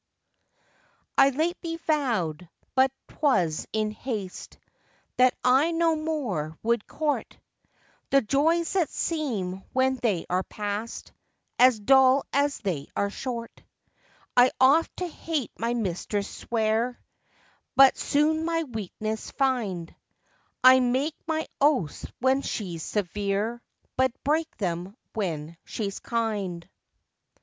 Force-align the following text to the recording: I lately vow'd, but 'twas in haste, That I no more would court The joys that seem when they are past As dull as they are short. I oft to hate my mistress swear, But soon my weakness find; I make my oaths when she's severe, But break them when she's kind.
I 1.15 1.29
lately 1.29 1.75
vow'd, 1.85 2.49
but 2.73 2.91
'twas 3.07 3.67
in 3.71 3.91
haste, 3.91 4.57
That 5.17 5.35
I 5.43 5.69
no 5.69 5.95
more 5.95 6.57
would 6.63 6.87
court 6.87 7.37
The 8.09 8.23
joys 8.23 8.73
that 8.73 8.89
seem 8.89 9.61
when 9.73 9.97
they 9.97 10.25
are 10.27 10.41
past 10.41 11.11
As 11.59 11.79
dull 11.79 12.25
as 12.33 12.57
they 12.57 12.87
are 12.95 13.11
short. 13.11 13.61
I 14.35 14.49
oft 14.59 14.97
to 14.97 15.07
hate 15.07 15.51
my 15.59 15.75
mistress 15.75 16.27
swear, 16.27 16.99
But 17.75 17.95
soon 17.95 18.43
my 18.43 18.63
weakness 18.63 19.29
find; 19.29 19.93
I 20.63 20.79
make 20.79 21.13
my 21.27 21.45
oaths 21.61 22.07
when 22.17 22.41
she's 22.41 22.81
severe, 22.81 23.61
But 23.97 24.13
break 24.23 24.49
them 24.57 24.97
when 25.13 25.57
she's 25.63 25.99
kind. 25.99 26.67